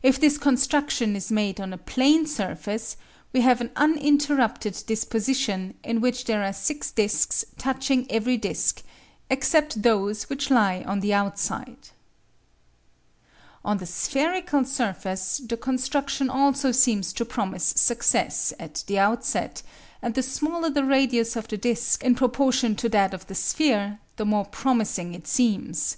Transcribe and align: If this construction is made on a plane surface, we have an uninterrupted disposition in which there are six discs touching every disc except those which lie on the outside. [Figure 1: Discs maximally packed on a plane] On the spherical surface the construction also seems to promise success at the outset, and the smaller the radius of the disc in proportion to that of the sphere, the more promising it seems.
If 0.00 0.20
this 0.20 0.38
construction 0.38 1.16
is 1.16 1.32
made 1.32 1.60
on 1.60 1.72
a 1.72 1.76
plane 1.76 2.24
surface, 2.24 2.96
we 3.32 3.40
have 3.40 3.60
an 3.60 3.72
uninterrupted 3.74 4.80
disposition 4.86 5.74
in 5.82 6.00
which 6.00 6.26
there 6.26 6.44
are 6.44 6.52
six 6.52 6.92
discs 6.92 7.44
touching 7.58 8.08
every 8.08 8.36
disc 8.36 8.84
except 9.28 9.82
those 9.82 10.30
which 10.30 10.52
lie 10.52 10.84
on 10.86 11.00
the 11.00 11.12
outside. 11.12 11.66
[Figure 11.66 11.66
1: 11.72 11.78
Discs 11.78 11.90
maximally 12.62 13.22
packed 13.26 13.62
on 13.64 13.64
a 13.64 13.64
plane] 13.64 13.72
On 13.72 13.78
the 13.78 13.86
spherical 13.86 14.64
surface 14.64 15.38
the 15.44 15.56
construction 15.56 16.30
also 16.30 16.70
seems 16.70 17.12
to 17.12 17.24
promise 17.24 17.64
success 17.74 18.52
at 18.60 18.84
the 18.86 19.00
outset, 19.00 19.62
and 20.00 20.14
the 20.14 20.22
smaller 20.22 20.70
the 20.70 20.84
radius 20.84 21.34
of 21.34 21.48
the 21.48 21.58
disc 21.58 22.04
in 22.04 22.14
proportion 22.14 22.76
to 22.76 22.88
that 22.88 23.12
of 23.12 23.26
the 23.26 23.34
sphere, 23.34 23.98
the 24.14 24.24
more 24.24 24.44
promising 24.44 25.12
it 25.12 25.26
seems. 25.26 25.96